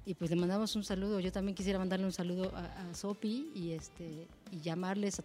y 0.09 0.15
pues 0.15 0.31
le 0.31 0.37
mandamos 0.37 0.75
un 0.75 0.85
saludo. 0.85 1.21
Yo 1.21 1.31
también 1.31 1.55
quisiera 1.55 1.79
mandarle 1.79 2.07
un 2.07 2.13
saludo 2.13 2.51
a, 2.57 2.65
a 2.65 2.95
Sopi 2.95 3.51
y 3.55 3.73
este 3.73 4.27
y 4.51 4.59
llamarles 4.63 5.21
a, 5.21 5.23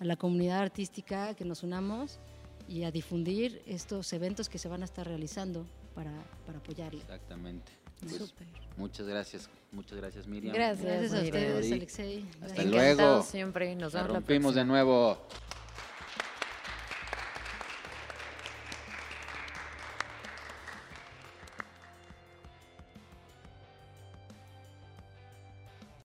a 0.00 0.04
la 0.06 0.16
comunidad 0.16 0.60
artística 0.60 1.34
que 1.34 1.44
nos 1.44 1.62
unamos 1.62 2.18
y 2.66 2.84
a 2.84 2.90
difundir 2.90 3.60
estos 3.66 4.10
eventos 4.14 4.48
que 4.48 4.56
se 4.58 4.68
van 4.68 4.80
a 4.80 4.86
estar 4.86 5.06
realizando 5.06 5.66
para, 5.94 6.12
para 6.46 6.56
apoyarle. 6.58 7.00
Exactamente. 7.02 7.70
Pues, 8.00 8.16
Súper. 8.16 8.46
muchas 8.78 9.06
gracias, 9.06 9.50
muchas 9.70 9.98
gracias 9.98 10.26
Miriam. 10.26 10.54
Gracias. 10.54 10.86
Gracias 10.86 11.12
a 11.12 11.22
ustedes. 11.22 11.72
Alexei. 11.72 12.24
Hasta 12.40 12.64
luego. 12.64 13.22
Siempre. 13.22 13.76
Nos 13.76 13.92
La 13.92 14.00
vemos 14.00 14.12
la 14.14 14.18
rompimos 14.20 14.54
de 14.54 14.64
nuevo. 14.64 15.18